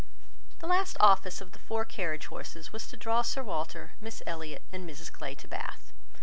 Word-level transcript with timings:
The 0.61 0.65
last 0.65 0.97
office 0.99 1.41
of 1.41 1.51
the 1.51 1.59
four 1.59 1.85
carriage 1.85 2.25
horses 2.25 2.73
was 2.73 2.87
to 2.87 2.97
draw 2.97 3.21
Sir 3.21 3.43
Walter, 3.43 3.91
Miss 4.01 4.23
Elliot, 4.25 4.63
and 4.73 4.89
Mrs 4.89 5.11
Clay 5.11 5.35
to 5.35 5.47
Bath. 5.47 5.93